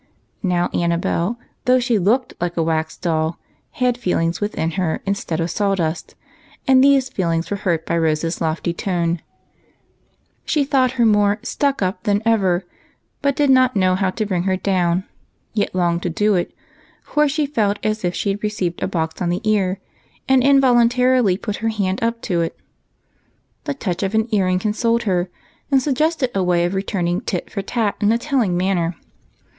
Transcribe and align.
Now 0.41 0.71
Annabel, 0.73 1.37
though 1.65 1.77
she 1.79 1.99
looked 1.99 2.33
like 2.41 2.57
a 2.57 2.63
wax 2.63 2.97
doll, 2.97 3.37
had 3.73 3.99
feelings 3.99 4.41
within 4.41 4.71
her 4.71 4.99
instead 5.05 5.39
of 5.39 5.51
sawdust, 5.51 6.15
and 6.67 6.83
these 6.83 7.07
feelings 7.07 7.51
were 7.51 7.57
hurt 7.57 7.85
by 7.85 7.99
Rose's 7.99 8.41
lofty 8.41 8.73
tone. 8.73 9.21
She 10.43 10.63
thought 10.65 10.93
her 10.93 11.05
more" 11.05 11.37
stuck 11.43 11.83
up" 11.83 12.01
than 12.05 12.23
ever, 12.25 12.65
but 13.21 13.35
did 13.35 13.51
not 13.51 13.75
know 13.75 13.93
how 13.93 14.09
to 14.09 14.25
bring 14.25 14.41
her 14.45 14.57
down, 14.57 15.03
yet 15.53 15.75
longed 15.75 16.01
to 16.01 16.09
do 16.09 16.33
it, 16.33 16.51
for 17.03 17.29
she 17.29 17.45
felt 17.45 17.77
as 17.83 18.03
if 18.03 18.15
she 18.15 18.31
had 18.31 18.41
received 18.41 18.81
a 18.81 18.87
box 18.87 19.21
on 19.21 19.29
the 19.29 19.41
ear, 19.47 19.79
and 20.27 20.43
in 20.43 20.59
voluntarily 20.59 21.37
put 21.37 21.57
her 21.57 21.69
hand 21.69 21.99
w]) 21.99 22.19
to 22.21 22.41
it. 22.41 22.59
The 23.65 23.75
touch 23.75 24.01
of 24.01 24.15
an 24.15 24.29
ear 24.33 24.45
ring 24.45 24.57
consoled 24.57 25.03
her, 25.03 25.29
and 25.69 25.79
suggested 25.79 26.31
a 26.33 26.41
way 26.41 26.65
of 26.65 26.73
return 26.73 27.07
ing 27.07 27.21
tit 27.21 27.51
for 27.51 27.61
tat 27.61 27.97
in 28.01 28.11
a 28.11 28.17
telling 28.17 28.57
manner. 28.57 28.95